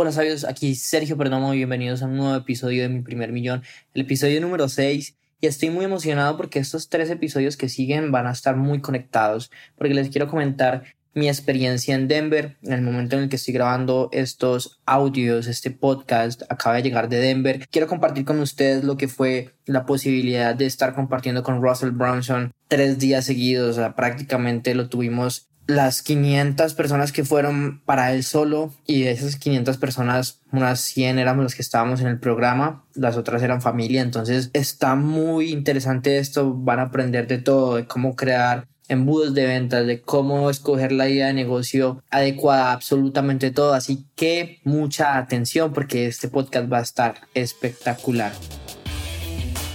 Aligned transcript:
Hola 0.00 0.12
sabios, 0.12 0.44
aquí 0.44 0.76
Sergio 0.76 1.16
Perdomo 1.16 1.50
bienvenidos 1.50 2.02
a 2.02 2.06
un 2.06 2.18
nuevo 2.18 2.36
episodio 2.36 2.84
de 2.84 2.88
Mi 2.88 3.00
Primer 3.00 3.32
Millón, 3.32 3.64
el 3.94 4.02
episodio 4.02 4.40
número 4.40 4.68
6. 4.68 5.16
Y 5.40 5.46
estoy 5.48 5.70
muy 5.70 5.84
emocionado 5.84 6.36
porque 6.36 6.60
estos 6.60 6.88
tres 6.88 7.10
episodios 7.10 7.56
que 7.56 7.68
siguen 7.68 8.12
van 8.12 8.28
a 8.28 8.30
estar 8.30 8.54
muy 8.54 8.80
conectados, 8.80 9.50
porque 9.76 9.94
les 9.94 10.08
quiero 10.10 10.28
comentar 10.28 10.84
mi 11.14 11.26
experiencia 11.26 11.96
en 11.96 12.06
Denver. 12.06 12.58
En 12.62 12.74
el 12.74 12.82
momento 12.82 13.16
en 13.16 13.24
el 13.24 13.28
que 13.28 13.34
estoy 13.34 13.54
grabando 13.54 14.08
estos 14.12 14.80
audios, 14.86 15.48
este 15.48 15.72
podcast 15.72 16.42
acaba 16.48 16.76
de 16.76 16.82
llegar 16.82 17.08
de 17.08 17.18
Denver. 17.18 17.66
Quiero 17.68 17.88
compartir 17.88 18.24
con 18.24 18.38
ustedes 18.38 18.84
lo 18.84 18.96
que 18.96 19.08
fue 19.08 19.56
la 19.66 19.84
posibilidad 19.84 20.54
de 20.54 20.66
estar 20.66 20.94
compartiendo 20.94 21.42
con 21.42 21.60
Russell 21.60 21.90
Brunson 21.90 22.52
tres 22.68 23.00
días 23.00 23.24
seguidos. 23.24 23.70
O 23.70 23.80
sea, 23.80 23.96
prácticamente 23.96 24.76
lo 24.76 24.88
tuvimos 24.88 25.47
las 25.68 26.02
500 26.02 26.72
personas 26.72 27.12
que 27.12 27.24
fueron 27.24 27.82
para 27.84 28.12
él 28.14 28.24
solo 28.24 28.72
y 28.86 29.02
de 29.02 29.10
esas 29.10 29.36
500 29.36 29.76
personas 29.76 30.40
unas 30.50 30.80
100 30.80 31.18
éramos 31.18 31.44
los 31.44 31.54
que 31.54 31.60
estábamos 31.60 32.00
en 32.00 32.06
el 32.06 32.18
programa, 32.18 32.84
las 32.94 33.18
otras 33.18 33.42
eran 33.42 33.60
familia, 33.60 34.00
entonces 34.00 34.48
está 34.54 34.94
muy 34.94 35.50
interesante 35.50 36.16
esto, 36.16 36.54
van 36.54 36.78
a 36.78 36.84
aprender 36.84 37.26
de 37.26 37.36
todo, 37.36 37.76
de 37.76 37.86
cómo 37.86 38.16
crear 38.16 38.66
embudos 38.88 39.34
de 39.34 39.46
ventas, 39.46 39.86
de 39.86 40.00
cómo 40.00 40.48
escoger 40.48 40.90
la 40.90 41.06
idea 41.06 41.26
de 41.26 41.34
negocio 41.34 42.02
adecuada, 42.08 42.72
absolutamente 42.72 43.50
todo, 43.50 43.74
así 43.74 44.06
que 44.16 44.60
mucha 44.64 45.18
atención 45.18 45.74
porque 45.74 46.06
este 46.06 46.28
podcast 46.28 46.72
va 46.72 46.78
a 46.78 46.82
estar 46.82 47.14
espectacular. 47.34 48.32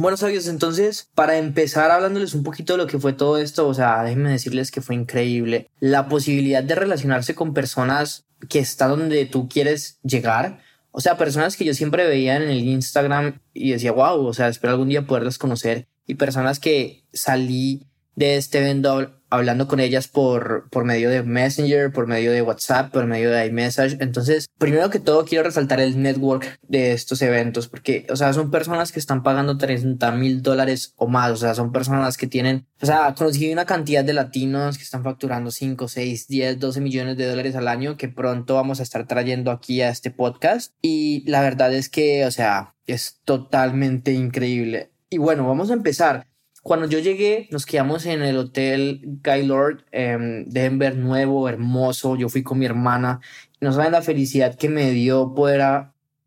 Bueno, 0.00 0.16
sabios, 0.16 0.46
entonces, 0.46 1.10
para 1.14 1.36
empezar 1.36 1.90
hablándoles 1.90 2.32
un 2.32 2.42
poquito 2.42 2.72
de 2.72 2.78
lo 2.78 2.86
que 2.86 2.98
fue 2.98 3.12
todo 3.12 3.36
esto, 3.36 3.68
o 3.68 3.74
sea, 3.74 4.02
déjenme 4.02 4.30
decirles 4.30 4.70
que 4.70 4.80
fue 4.80 4.94
increíble. 4.94 5.68
La 5.78 6.08
posibilidad 6.08 6.64
de 6.64 6.74
relacionarse 6.74 7.34
con 7.34 7.52
personas 7.52 8.24
que 8.48 8.60
están 8.60 8.88
donde 8.88 9.26
tú 9.26 9.46
quieres 9.46 9.98
llegar. 10.02 10.62
O 10.90 11.02
sea, 11.02 11.18
personas 11.18 11.54
que 11.54 11.66
yo 11.66 11.74
siempre 11.74 12.06
veía 12.06 12.36
en 12.36 12.44
el 12.44 12.60
Instagram 12.60 13.40
y 13.52 13.72
decía, 13.72 13.92
wow, 13.92 14.24
o 14.24 14.32
sea, 14.32 14.48
espero 14.48 14.72
algún 14.72 14.88
día 14.88 15.06
poderlas 15.06 15.36
conocer. 15.36 15.86
Y 16.06 16.14
personas 16.14 16.60
que 16.60 17.04
salí 17.12 17.86
de 18.20 18.36
este 18.36 18.58
evento 18.58 19.10
hablando 19.30 19.66
con 19.66 19.80
ellas 19.80 20.08
por, 20.08 20.68
por 20.70 20.84
medio 20.84 21.08
de 21.08 21.22
Messenger, 21.22 21.90
por 21.90 22.06
medio 22.06 22.32
de 22.32 22.42
WhatsApp, 22.42 22.92
por 22.92 23.06
medio 23.06 23.30
de 23.30 23.46
iMessage. 23.46 23.96
Entonces, 24.00 24.46
primero 24.58 24.90
que 24.90 24.98
todo, 24.98 25.24
quiero 25.24 25.44
resaltar 25.44 25.80
el 25.80 26.02
network 26.02 26.58
de 26.68 26.92
estos 26.92 27.22
eventos, 27.22 27.66
porque, 27.68 28.06
o 28.10 28.16
sea, 28.16 28.34
son 28.34 28.50
personas 28.50 28.92
que 28.92 28.98
están 28.98 29.22
pagando 29.22 29.56
30 29.56 30.10
mil 30.12 30.42
dólares 30.42 30.92
o 30.96 31.06
más, 31.06 31.30
o 31.30 31.36
sea, 31.36 31.54
son 31.54 31.72
personas 31.72 32.18
que 32.18 32.26
tienen, 32.26 32.66
o 32.82 32.86
sea, 32.86 33.14
conocí 33.16 33.50
una 33.50 33.64
cantidad 33.64 34.04
de 34.04 34.12
latinos 34.12 34.76
que 34.76 34.84
están 34.84 35.02
facturando 35.02 35.50
5, 35.50 35.88
6, 35.88 36.26
10, 36.28 36.58
12 36.58 36.80
millones 36.82 37.16
de 37.16 37.26
dólares 37.26 37.56
al 37.56 37.68
año 37.68 37.96
que 37.96 38.08
pronto 38.08 38.54
vamos 38.54 38.80
a 38.80 38.82
estar 38.82 39.06
trayendo 39.06 39.50
aquí 39.50 39.80
a 39.80 39.88
este 39.88 40.10
podcast. 40.10 40.74
Y 40.82 41.24
la 41.30 41.40
verdad 41.40 41.72
es 41.72 41.88
que, 41.88 42.26
o 42.26 42.30
sea, 42.30 42.74
es 42.86 43.20
totalmente 43.24 44.12
increíble. 44.12 44.90
Y 45.08 45.18
bueno, 45.18 45.46
vamos 45.46 45.70
a 45.70 45.74
empezar 45.74 46.29
cuando 46.62 46.86
yo 46.86 46.98
llegué, 46.98 47.48
nos 47.50 47.64
quedamos 47.64 48.04
en 48.06 48.22
el 48.22 48.36
hotel 48.36 49.00
Gaylord, 49.22 49.84
en 49.92 50.48
Denver, 50.50 50.96
nuevo, 50.96 51.48
hermoso. 51.48 52.16
Yo 52.16 52.28
fui 52.28 52.42
con 52.42 52.58
mi 52.58 52.66
hermana. 52.66 53.20
No 53.60 53.72
saben 53.72 53.92
la 53.92 54.02
felicidad 54.02 54.56
que 54.56 54.68
me 54.68 54.90
dio 54.90 55.34
poder 55.34 55.86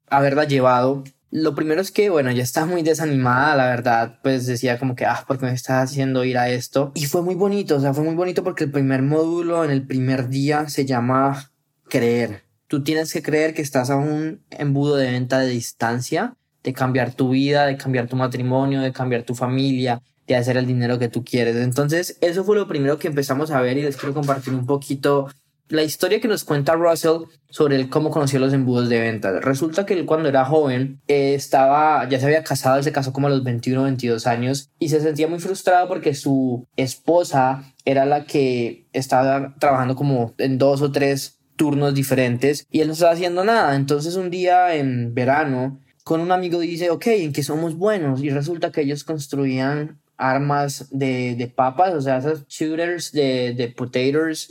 haberla 0.10 0.46
llevado. 0.46 1.04
Lo 1.30 1.56
primero 1.56 1.82
es 1.82 1.92
que, 1.92 2.10
bueno, 2.10 2.32
ya 2.32 2.44
estaba 2.44 2.66
muy 2.66 2.82
desanimada, 2.82 3.56
la 3.56 3.68
verdad. 3.68 4.20
Pues 4.24 4.48
decía 4.48 4.80
como 4.80 4.96
que, 4.96 5.06
ah, 5.06 5.24
¿por 5.28 5.38
qué 5.38 5.46
me 5.46 5.54
estás 5.54 5.92
haciendo 5.92 6.24
ir 6.24 6.38
a 6.38 6.50
esto? 6.50 6.92
Y 6.96 7.06
fue 7.06 7.22
muy 7.22 7.36
bonito, 7.36 7.76
o 7.76 7.80
sea, 7.80 7.94
fue 7.94 8.04
muy 8.04 8.16
bonito 8.16 8.44
porque 8.44 8.64
el 8.64 8.72
primer 8.72 9.04
módulo 9.04 9.64
en 9.64 9.72
el 9.72 9.86
primer 9.86 10.30
día 10.30 10.68
se 10.68 10.86
llama 10.86 11.52
creer. 11.90 12.44
Tú 12.68 12.84
tienes 12.84 13.14
que 13.14 13.22
creer 13.22 13.54
que 13.54 13.62
estás 13.62 13.92
a 13.92 13.98
un 13.98 14.42
embudo 14.50 14.96
de 14.96 15.12
venta 15.12 15.40
de 15.40 15.50
distancia, 15.50 16.36
de 16.64 16.74
cambiar 16.74 17.14
tu 17.14 17.30
vida, 17.30 17.68
de 17.68 17.78
cambiar 17.78 18.08
tu 18.08 18.16
matrimonio, 18.16 18.82
de 18.82 18.92
cambiar 18.92 19.24
tu 19.24 19.36
familia, 19.36 20.02
de 20.28 20.36
hacer 20.36 20.58
el 20.58 20.66
dinero 20.66 21.00
que 21.00 21.10
tú 21.10 21.24
quieres. 21.24 21.56
Entonces, 21.58 22.18
eso 22.22 22.44
fue 22.44 22.56
lo 22.56 22.68
primero 22.68 22.98
que 22.98 23.08
empezamos 23.08 23.52
a 23.52 23.62
ver 23.62 23.78
y 23.78 23.84
les 23.84 23.98
quiero 23.98 24.14
compartir 24.14 24.54
un 24.54 24.66
poquito 24.66 25.28
la 25.70 25.84
historia 25.84 26.20
que 26.20 26.28
nos 26.28 26.44
cuenta 26.44 26.74
Russell 26.74 27.24
sobre 27.50 27.78
el 27.78 27.90
cómo 27.90 28.12
conoció 28.12 28.40
los 28.40 28.54
embudos 28.54 28.90
de 28.90 29.00
ventas. 29.00 29.44
Resulta 29.44 29.86
que 29.86 29.94
él 29.94 30.06
cuando 30.06 30.30
era 30.30 30.46
joven 30.46 31.02
eh, 31.08 31.34
estaba, 31.34 32.08
ya 32.10 32.20
se 32.20 32.26
había 32.26 32.44
casado, 32.44 32.78
él 32.78 32.84
se 32.84 32.92
casó 32.92 33.12
como 33.12 33.28
a 33.28 33.30
los 33.30 33.44
21 33.44 33.84
22 33.84 34.28
años 34.28 34.70
y 34.78 34.90
se 34.90 35.02
sentía 35.02 35.28
muy 35.28 35.40
frustrado 35.40 35.88
porque 35.88 36.14
su 36.14 36.68
esposa 36.76 37.74
era 37.86 38.06
la 38.06 38.26
que 38.26 38.88
estaba 38.94 39.56
trabajando 39.60 39.96
como 39.96 40.34
en 40.38 40.58
dos 40.58 40.82
o 40.82 40.92
tres 40.92 41.40
turnos 41.56 41.94
diferentes 41.94 42.68
y 42.70 42.82
él 42.82 42.88
no 42.88 42.94
estaba 42.94 43.14
haciendo 43.14 43.44
nada. 43.44 43.76
Entonces 43.76 44.16
un 44.16 44.30
día 44.30 44.76
en 44.76 45.14
verano 45.14 45.80
con 46.04 46.20
un 46.20 46.32
amigo 46.32 46.60
dice, 46.60 46.90
ok, 46.90 47.08
¿en 47.08 47.34
qué 47.34 47.44
somos 47.44 47.76
buenos? 47.78 48.22
Y 48.22 48.30
resulta 48.30 48.72
que 48.72 48.82
ellos 48.82 49.04
construían 49.04 50.03
armas 50.32 50.88
de, 50.92 51.36
de, 51.36 51.48
papas, 51.48 51.94
o 51.94 52.02
sea, 52.02 52.18
esos 52.18 52.48
shooters 52.48 53.12
de, 53.12 53.54
de 53.54 53.74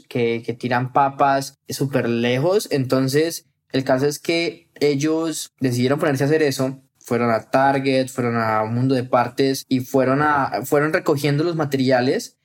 que, 0.09 0.43
que 0.43 0.55
tiran 0.55 0.93
papas 0.93 1.59
súper 1.69 2.09
lejos. 2.09 2.69
Entonces, 2.71 3.47
el 3.71 3.85
caso 3.85 4.07
es 4.07 4.19
que 4.19 4.69
ellos 4.81 5.53
decidieron 5.61 5.99
ponerse 5.99 6.25
a 6.25 6.27
hacer 6.27 6.43
eso. 6.43 6.81
Fueron 7.01 7.31
a 7.31 7.51
Target, 7.51 8.09
fueron 8.09 8.37
a 8.37 8.63
un 8.63 8.75
mundo 8.75 8.95
de 8.95 9.05
partes 9.05 9.65
y 9.69 9.81
fueron 9.81 10.23
a, 10.23 10.63
fueron 10.65 10.93
recogiendo 10.93 11.43
los 11.43 11.57
materiales 11.57 12.37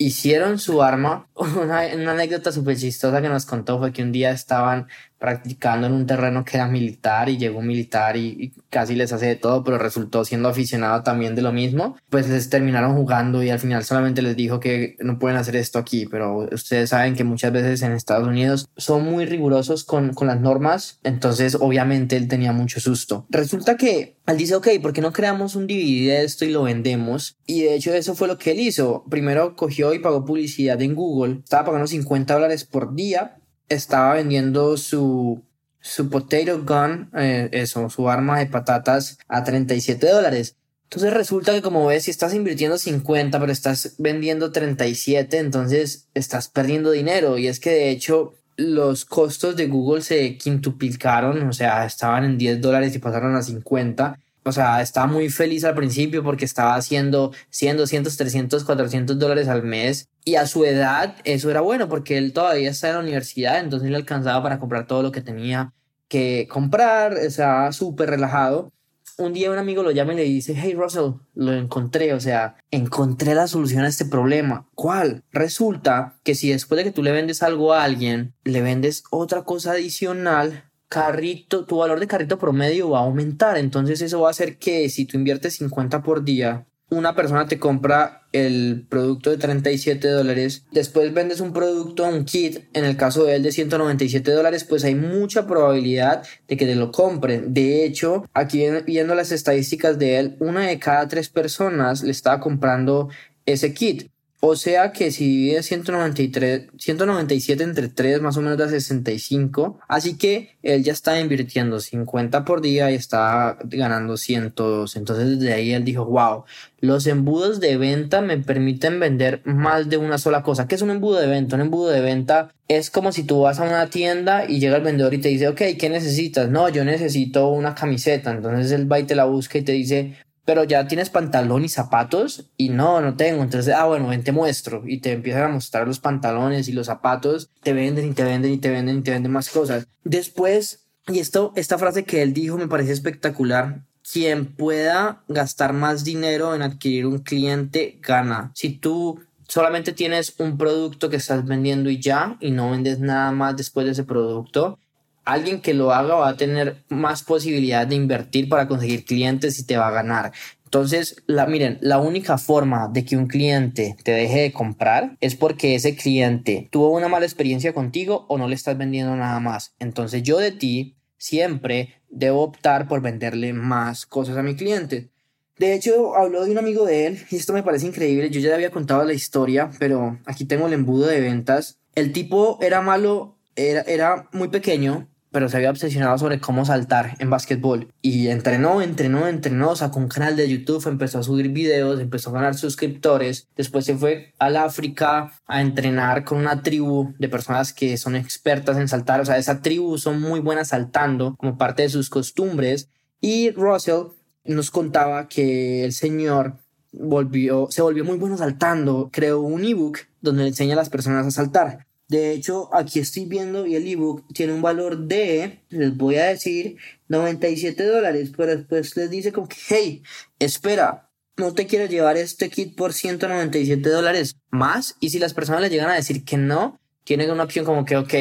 hicieron 0.00 0.58
su 0.58 0.82
arma. 0.82 1.28
Una, 1.34 1.82
una 1.94 2.12
anécdota 2.12 2.50
súper 2.50 2.76
chistosa 2.76 3.20
que 3.20 3.28
nos 3.28 3.44
contó 3.44 3.78
fue 3.78 3.92
que 3.92 4.02
un 4.02 4.12
día 4.12 4.30
estaban 4.30 4.88
practicando 5.20 5.86
en 5.86 5.92
un 5.92 6.06
terreno 6.06 6.44
que 6.44 6.56
era 6.56 6.66
militar 6.66 7.28
y 7.28 7.36
llegó 7.36 7.58
un 7.58 7.66
militar 7.66 8.16
y, 8.16 8.52
casi 8.70 8.94
les 8.94 9.12
hace 9.12 9.26
de 9.26 9.36
todo, 9.36 9.62
pero 9.62 9.78
resultó 9.78 10.24
siendo 10.24 10.48
aficionado 10.48 11.02
también 11.02 11.34
de 11.34 11.42
lo 11.42 11.52
mismo. 11.52 11.96
Pues 12.08 12.28
les 12.28 12.48
terminaron 12.48 12.96
jugando 12.96 13.42
y 13.42 13.50
al 13.50 13.58
final 13.58 13.84
solamente 13.84 14.22
les 14.22 14.34
dijo 14.34 14.60
que 14.60 14.96
no 15.00 15.18
pueden 15.18 15.36
hacer 15.36 15.56
esto 15.56 15.78
aquí, 15.78 16.06
pero 16.06 16.48
ustedes 16.50 16.90
saben 16.90 17.14
que 17.14 17.24
muchas 17.24 17.52
veces 17.52 17.82
en 17.82 17.92
Estados 17.92 18.26
Unidos 18.26 18.68
son 18.78 19.04
muy 19.04 19.26
rigurosos 19.26 19.84
con, 19.84 20.14
con 20.14 20.26
las 20.26 20.40
normas, 20.40 20.98
entonces 21.04 21.54
obviamente 21.60 22.16
él 22.16 22.26
tenía 22.26 22.52
mucho 22.52 22.80
susto. 22.80 23.26
Resulta 23.28 23.76
que 23.76 24.16
él 24.26 24.38
dice, 24.38 24.54
ok, 24.54 24.68
¿por 24.80 24.94
qué 24.94 25.02
no 25.02 25.12
creamos 25.12 25.54
un 25.54 25.66
DVD 25.66 26.06
de 26.06 26.24
esto 26.24 26.46
y 26.46 26.50
lo 26.50 26.62
vendemos? 26.62 27.36
Y 27.46 27.62
de 27.62 27.74
hecho 27.74 27.92
eso 27.92 28.14
fue 28.14 28.26
lo 28.26 28.38
que 28.38 28.52
él 28.52 28.60
hizo. 28.60 29.04
Primero 29.10 29.54
cogió 29.54 29.92
y 29.92 29.98
pagó 29.98 30.24
publicidad 30.24 30.80
en 30.80 30.94
Google. 30.94 31.40
Estaba 31.44 31.66
pagando 31.66 31.86
50 31.86 32.32
dólares 32.32 32.64
por 32.64 32.94
día 32.94 33.39
estaba 33.70 34.14
vendiendo 34.14 34.76
su, 34.76 35.42
su 35.80 36.10
potato 36.10 36.62
gun, 36.62 37.10
eh, 37.16 37.48
eso, 37.52 37.88
su 37.88 38.10
arma 38.10 38.38
de 38.38 38.46
patatas 38.46 39.18
a 39.28 39.42
37 39.42 40.06
dólares. 40.06 40.56
Entonces 40.84 41.14
resulta 41.14 41.52
que 41.52 41.62
como 41.62 41.86
ves, 41.86 42.04
si 42.04 42.10
estás 42.10 42.34
invirtiendo 42.34 42.76
50, 42.76 43.38
pero 43.38 43.52
estás 43.52 43.94
vendiendo 43.98 44.50
37, 44.50 45.38
entonces 45.38 46.08
estás 46.14 46.48
perdiendo 46.48 46.90
dinero. 46.90 47.38
Y 47.38 47.46
es 47.46 47.60
que 47.60 47.70
de 47.70 47.90
hecho 47.90 48.34
los 48.56 49.04
costos 49.04 49.56
de 49.56 49.68
Google 49.68 50.02
se 50.02 50.36
quintuplicaron, 50.36 51.42
o 51.48 51.52
sea, 51.52 51.86
estaban 51.86 52.24
en 52.24 52.38
10 52.38 52.60
dólares 52.60 52.94
y 52.94 52.98
pasaron 52.98 53.36
a 53.36 53.42
50 53.42 54.18
o 54.44 54.52
sea, 54.52 54.80
estaba 54.80 55.06
muy 55.06 55.28
feliz 55.28 55.64
al 55.64 55.74
principio 55.74 56.22
porque 56.22 56.44
estaba 56.44 56.74
haciendo 56.74 57.32
100, 57.50 57.76
200, 57.76 58.16
300, 58.16 58.64
400 58.64 59.18
dólares 59.18 59.48
al 59.48 59.62
mes. 59.62 60.08
Y 60.24 60.36
a 60.36 60.46
su 60.46 60.64
edad 60.64 61.16
eso 61.24 61.50
era 61.50 61.60
bueno 61.60 61.88
porque 61.88 62.18
él 62.18 62.32
todavía 62.32 62.70
está 62.70 62.88
en 62.88 62.94
la 62.94 63.00
universidad, 63.00 63.60
entonces 63.60 63.90
le 63.90 63.96
alcanzaba 63.96 64.42
para 64.42 64.58
comprar 64.58 64.86
todo 64.86 65.02
lo 65.02 65.12
que 65.12 65.20
tenía 65.20 65.72
que 66.10 66.48
comprar, 66.50 67.16
estaba 67.16 67.72
súper 67.72 68.10
relajado. 68.10 68.72
Un 69.16 69.32
día 69.32 69.50
un 69.50 69.58
amigo 69.58 69.82
lo 69.82 69.90
llama 69.90 70.14
y 70.14 70.16
le 70.16 70.24
dice, 70.24 70.54
hey 70.56 70.74
Russell, 70.74 71.12
lo 71.34 71.52
encontré, 71.52 72.14
o 72.14 72.20
sea, 72.20 72.56
encontré 72.70 73.34
la 73.34 73.46
solución 73.46 73.84
a 73.84 73.88
este 73.88 74.06
problema. 74.06 74.66
¿Cuál? 74.74 75.22
Resulta 75.30 76.18
que 76.24 76.34
si 76.34 76.50
después 76.50 76.78
de 76.78 76.84
que 76.84 76.90
tú 76.90 77.02
le 77.02 77.12
vendes 77.12 77.42
algo 77.42 77.74
a 77.74 77.84
alguien, 77.84 78.34
le 78.44 78.62
vendes 78.62 79.04
otra 79.10 79.44
cosa 79.44 79.72
adicional, 79.72 80.69
carrito, 80.90 81.64
tu 81.64 81.78
valor 81.78 82.00
de 82.00 82.06
carrito 82.06 82.38
promedio 82.38 82.90
va 82.90 82.98
a 82.98 83.04
aumentar. 83.04 83.56
Entonces 83.56 84.02
eso 84.02 84.20
va 84.20 84.28
a 84.28 84.32
hacer 84.32 84.58
que 84.58 84.90
si 84.90 85.06
tú 85.06 85.16
inviertes 85.16 85.54
50 85.56 86.02
por 86.02 86.22
día 86.24 86.66
una 86.90 87.14
persona 87.14 87.46
te 87.46 87.58
compra 87.58 88.26
el 88.32 88.86
producto 88.88 89.30
de 89.30 89.38
37 89.38 90.08
dólares, 90.08 90.66
después 90.72 91.12
vendes 91.14 91.40
un 91.40 91.52
producto, 91.52 92.06
un 92.06 92.24
kit, 92.24 92.64
en 92.72 92.84
el 92.84 92.96
caso 92.96 93.24
de 93.24 93.36
él 93.36 93.42
de 93.42 93.52
197 93.52 94.30
dólares, 94.30 94.64
pues 94.64 94.84
hay 94.84 94.94
mucha 94.94 95.46
probabilidad 95.46 96.24
de 96.48 96.56
que 96.56 96.66
te 96.66 96.74
lo 96.74 96.90
compren. 96.92 97.54
De 97.54 97.84
hecho, 97.84 98.24
aquí 98.34 98.64
viendo 98.86 99.14
las 99.14 99.32
estadísticas 99.32 99.98
de 99.98 100.18
él, 100.18 100.36
una 100.40 100.66
de 100.66 100.78
cada 100.78 101.08
tres 101.08 101.28
personas 101.28 102.02
le 102.02 102.10
estaba 102.10 102.40
comprando 102.40 103.08
ese 103.46 103.72
kit. 103.72 104.10
O 104.42 104.56
sea 104.56 104.92
que 104.92 105.10
si 105.10 105.26
divide 105.26 105.62
193, 105.62 106.68
197 106.78 107.62
entre 107.62 107.88
3 107.88 108.22
más 108.22 108.38
o 108.38 108.40
menos 108.40 108.56
da 108.56 108.70
65. 108.70 109.78
Así 109.86 110.16
que 110.16 110.56
él 110.62 110.82
ya 110.82 110.94
está 110.94 111.20
invirtiendo 111.20 111.78
50 111.78 112.46
por 112.46 112.62
día 112.62 112.90
y 112.90 112.94
está 112.94 113.58
ganando 113.64 114.16
102. 114.16 114.96
Entonces 114.96 115.38
desde 115.38 115.52
ahí 115.52 115.72
él 115.72 115.84
dijo, 115.84 116.06
wow, 116.06 116.44
los 116.80 117.06
embudos 117.06 117.60
de 117.60 117.76
venta 117.76 118.22
me 118.22 118.38
permiten 118.38 118.98
vender 118.98 119.42
más 119.44 119.90
de 119.90 119.98
una 119.98 120.16
sola 120.16 120.42
cosa. 120.42 120.66
¿Qué 120.66 120.74
es 120.74 120.82
un 120.82 120.90
embudo 120.90 121.20
de 121.20 121.26
venta? 121.26 121.56
Un 121.56 121.62
embudo 121.62 121.90
de 121.90 122.00
venta 122.00 122.54
es 122.66 122.90
como 122.90 123.12
si 123.12 123.24
tú 123.24 123.42
vas 123.42 123.60
a 123.60 123.64
una 123.64 123.90
tienda 123.90 124.48
y 124.48 124.58
llega 124.58 124.76
el 124.76 124.82
vendedor 124.82 125.12
y 125.12 125.18
te 125.18 125.28
dice, 125.28 125.48
ok, 125.48 125.60
¿qué 125.78 125.90
necesitas? 125.90 126.48
No, 126.48 126.70
yo 126.70 126.82
necesito 126.86 127.48
una 127.48 127.74
camiseta. 127.74 128.30
Entonces 128.30 128.72
él 128.72 128.90
va 128.90 129.00
y 129.00 129.04
te 129.04 129.14
la 129.14 129.26
busca 129.26 129.58
y 129.58 129.62
te 129.62 129.72
dice, 129.72 130.14
pero 130.50 130.64
ya 130.64 130.88
tienes 130.88 131.10
pantalón 131.10 131.64
y 131.64 131.68
zapatos 131.68 132.50
y 132.56 132.70
no, 132.70 133.00
no 133.00 133.14
tengo. 133.14 133.44
Entonces, 133.44 133.72
ah, 133.72 133.84
bueno, 133.84 134.08
ven, 134.08 134.24
te 134.24 134.32
muestro 134.32 134.82
y 134.84 134.98
te 134.98 135.12
empiezan 135.12 135.44
a 135.44 135.48
mostrar 135.48 135.86
los 135.86 136.00
pantalones 136.00 136.66
y 136.66 136.72
los 136.72 136.86
zapatos, 136.86 137.50
te 137.62 137.72
venden 137.72 138.08
y 138.08 138.14
te 138.14 138.24
venden 138.24 138.50
y 138.50 138.58
te 138.58 138.68
venden 138.68 138.98
y 138.98 139.02
te 139.02 139.12
venden 139.12 139.30
más 139.30 139.48
cosas. 139.48 139.86
Después, 140.02 140.88
y 141.06 141.20
esto, 141.20 141.52
esta 141.54 141.78
frase 141.78 142.02
que 142.02 142.22
él 142.22 142.32
dijo 142.32 142.58
me 142.58 142.66
parece 142.66 142.90
espectacular. 142.90 143.82
Quien 144.12 144.46
pueda 144.46 145.22
gastar 145.28 145.72
más 145.72 146.02
dinero 146.02 146.52
en 146.56 146.62
adquirir 146.62 147.06
un 147.06 147.20
cliente 147.20 148.00
gana. 148.02 148.50
Si 148.56 148.70
tú 148.70 149.20
solamente 149.46 149.92
tienes 149.92 150.34
un 150.38 150.58
producto 150.58 151.10
que 151.10 151.16
estás 151.18 151.44
vendiendo 151.44 151.90
y 151.90 152.00
ya, 152.00 152.38
y 152.40 152.50
no 152.50 152.72
vendes 152.72 152.98
nada 152.98 153.30
más 153.30 153.56
después 153.56 153.86
de 153.86 153.92
ese 153.92 154.02
producto, 154.02 154.79
alguien 155.24 155.60
que 155.60 155.74
lo 155.74 155.92
haga 155.92 156.14
va 156.14 156.28
a 156.28 156.36
tener 156.36 156.84
más 156.88 157.22
posibilidad 157.22 157.86
de 157.86 157.94
invertir 157.94 158.48
para 158.48 158.68
conseguir 158.68 159.04
clientes 159.04 159.58
y 159.58 159.66
te 159.66 159.76
va 159.76 159.88
a 159.88 159.92
ganar. 159.92 160.32
Entonces, 160.64 161.16
la, 161.26 161.46
miren, 161.46 161.78
la 161.80 161.98
única 161.98 162.38
forma 162.38 162.88
de 162.88 163.04
que 163.04 163.16
un 163.16 163.26
cliente 163.26 163.96
te 164.04 164.12
deje 164.12 164.40
de 164.40 164.52
comprar 164.52 165.16
es 165.20 165.34
porque 165.34 165.74
ese 165.74 165.96
cliente 165.96 166.68
tuvo 166.70 166.90
una 166.90 167.08
mala 167.08 167.26
experiencia 167.26 167.74
contigo 167.74 168.24
o 168.28 168.38
no 168.38 168.46
le 168.46 168.54
estás 168.54 168.78
vendiendo 168.78 169.16
nada 169.16 169.40
más. 169.40 169.74
Entonces, 169.80 170.22
yo 170.22 170.38
de 170.38 170.52
ti 170.52 170.94
siempre 171.18 172.00
debo 172.08 172.42
optar 172.42 172.86
por 172.86 173.02
venderle 173.02 173.52
más 173.52 174.06
cosas 174.06 174.36
a 174.36 174.42
mi 174.42 174.54
cliente. 174.54 175.10
De 175.58 175.74
hecho, 175.74 176.16
habló 176.16 176.44
de 176.44 176.52
un 176.52 176.58
amigo 176.58 176.86
de 176.86 177.06
él 177.06 177.18
y 177.30 177.36
esto 177.36 177.52
me 177.52 177.62
parece 177.62 177.86
increíble. 177.86 178.30
Yo 178.30 178.40
ya 178.40 178.48
le 178.48 178.54
había 178.54 178.70
contado 178.70 179.04
la 179.04 179.12
historia, 179.12 179.70
pero 179.78 180.18
aquí 180.24 180.44
tengo 180.44 180.68
el 180.68 180.72
embudo 180.72 181.06
de 181.06 181.20
ventas. 181.20 181.78
El 181.94 182.12
tipo 182.12 182.58
era 182.62 182.80
malo, 182.80 183.36
era, 183.68 183.82
era 183.82 184.28
muy 184.32 184.48
pequeño, 184.48 185.08
pero 185.30 185.48
se 185.48 185.56
había 185.56 185.70
obsesionado 185.70 186.18
sobre 186.18 186.40
cómo 186.40 186.64
saltar 186.64 187.14
en 187.18 187.30
básquetbol. 187.30 187.92
Y 188.02 188.28
entrenó, 188.28 188.82
entrenó, 188.82 189.28
entrenó, 189.28 189.76
sacó 189.76 189.98
un 189.98 190.08
canal 190.08 190.36
de 190.36 190.48
YouTube, 190.48 190.86
empezó 190.88 191.18
a 191.20 191.22
subir 191.22 191.48
videos, 191.50 192.00
empezó 192.00 192.30
a 192.30 192.34
ganar 192.34 192.54
suscriptores. 192.54 193.48
Después 193.56 193.84
se 193.84 193.96
fue 193.96 194.34
al 194.38 194.56
África 194.56 195.32
a 195.46 195.60
entrenar 195.60 196.24
con 196.24 196.38
una 196.38 196.62
tribu 196.62 197.14
de 197.18 197.28
personas 197.28 197.72
que 197.72 197.96
son 197.96 198.16
expertas 198.16 198.76
en 198.76 198.88
saltar. 198.88 199.20
O 199.20 199.24
sea, 199.24 199.38
esa 199.38 199.62
tribu 199.62 199.98
son 199.98 200.20
muy 200.20 200.40
buenas 200.40 200.68
saltando 200.68 201.36
como 201.36 201.56
parte 201.56 201.82
de 201.82 201.90
sus 201.90 202.10
costumbres. 202.10 202.88
Y 203.20 203.50
Russell 203.52 204.08
nos 204.44 204.70
contaba 204.70 205.28
que 205.28 205.84
el 205.84 205.92
señor 205.92 206.56
volvió, 206.92 207.68
se 207.70 207.82
volvió 207.82 208.04
muy 208.04 208.18
bueno 208.18 208.36
saltando. 208.36 209.10
Creó 209.12 209.40
un 209.40 209.64
ebook 209.64 209.98
donde 210.20 210.42
le 210.42 210.48
enseña 210.48 210.72
a 210.72 210.76
las 210.76 210.90
personas 210.90 211.26
a 211.26 211.30
saltar. 211.30 211.86
De 212.10 212.32
hecho, 212.32 212.74
aquí 212.74 212.98
estoy 212.98 213.24
viendo 213.24 213.68
y 213.68 213.76
el 213.76 213.86
ebook 213.86 214.24
tiene 214.34 214.52
un 214.52 214.60
valor 214.60 214.98
de, 214.98 215.60
les 215.68 215.96
voy 215.96 216.16
a 216.16 216.24
decir, 216.24 216.76
97 217.06 217.84
dólares, 217.84 218.32
pero 218.36 218.56
después 218.56 218.96
les 218.96 219.10
dice 219.10 219.32
como 219.32 219.46
que, 219.46 219.56
hey, 219.68 220.02
espera, 220.40 221.08
no 221.36 221.54
te 221.54 221.68
quiero 221.68 221.86
llevar 221.86 222.16
este 222.16 222.50
kit 222.50 222.74
por 222.74 222.94
197 222.94 223.88
dólares 223.88 224.34
más. 224.50 224.96
Y 224.98 225.10
si 225.10 225.20
las 225.20 225.34
personas 225.34 225.62
le 225.62 225.70
llegan 225.70 225.88
a 225.88 225.94
decir 225.94 226.24
que 226.24 226.36
no, 226.36 226.80
tienen 227.04 227.30
una 227.30 227.44
opción 227.44 227.64
como 227.64 227.84
que, 227.84 227.96
ok, 227.96 228.14